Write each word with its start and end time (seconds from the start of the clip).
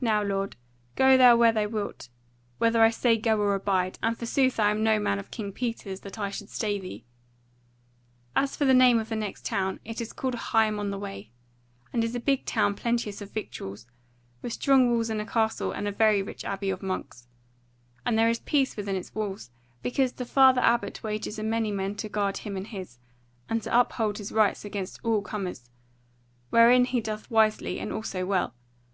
Now, 0.00 0.22
lord, 0.22 0.56
go 0.96 1.18
thou 1.18 1.36
where 1.36 1.52
thou 1.52 1.68
wilt, 1.68 2.08
whether 2.56 2.80
I 2.82 2.88
say 2.88 3.18
go 3.18 3.38
or 3.38 3.54
abide; 3.54 3.98
and 4.02 4.16
forsooth 4.16 4.58
I 4.58 4.70
am 4.70 4.82
no 4.82 4.98
man 4.98 5.18
of 5.18 5.30
King 5.30 5.52
Peter's, 5.52 6.00
that 6.00 6.18
I 6.18 6.30
should 6.30 6.48
stay 6.48 6.78
thee. 6.80 7.04
As 8.34 8.56
for 8.56 8.64
the 8.64 8.72
name 8.72 8.98
of 8.98 9.10
the 9.10 9.14
next 9.14 9.44
town, 9.44 9.78
it 9.84 10.00
is 10.00 10.14
called 10.14 10.36
Higham 10.36 10.78
on 10.78 10.88
the 10.88 10.98
Way, 10.98 11.32
and 11.92 12.02
is 12.02 12.14
a 12.14 12.18
big 12.18 12.46
town 12.46 12.76
plenteous 12.76 13.20
of 13.20 13.32
victuals, 13.32 13.84
with 14.40 14.54
strong 14.54 14.90
walls 14.90 15.10
and 15.10 15.20
a 15.20 15.26
castle, 15.26 15.72
and 15.72 15.86
a 15.86 15.92
very 15.92 16.22
rich 16.22 16.46
abbey 16.46 16.70
of 16.70 16.82
monks: 16.82 17.28
and 18.06 18.16
there 18.18 18.30
is 18.30 18.38
peace 18.38 18.74
within 18.74 18.96
its 18.96 19.14
walls, 19.14 19.50
because 19.82 20.12
the 20.14 20.24
father 20.24 20.62
abbot 20.62 21.02
wages 21.02 21.38
a 21.38 21.42
many 21.42 21.70
men 21.70 21.94
to 21.96 22.08
guard 22.08 22.38
him 22.38 22.56
and 22.56 22.68
his, 22.68 23.00
and 23.50 23.62
to 23.64 23.78
uphold 23.80 24.16
his 24.16 24.32
rights 24.32 24.64
against 24.64 24.98
all 25.04 25.20
comers; 25.20 25.68
wherein 26.48 26.86
he 26.86 27.02
doth 27.02 27.30
wisely, 27.30 27.78
and 27.78 27.92
also 27.92 28.24
well. 28.24 28.54